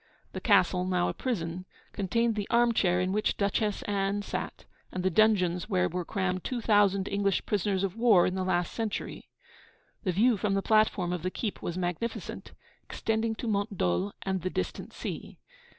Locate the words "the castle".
0.33-0.83